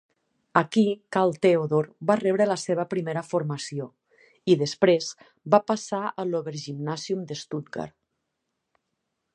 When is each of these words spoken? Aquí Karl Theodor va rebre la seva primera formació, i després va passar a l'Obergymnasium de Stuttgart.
Aquí 0.59 0.83
Karl 1.15 1.33
Theodor 1.45 1.89
va 2.11 2.15
rebre 2.21 2.47
la 2.51 2.57
seva 2.61 2.85
primera 2.93 3.23
formació, 3.33 3.87
i 4.53 4.57
després 4.63 5.11
va 5.57 5.61
passar 5.73 6.01
a 6.07 6.27
l'Obergymnasium 6.31 7.25
de 7.33 7.39
Stuttgart. 7.45 7.97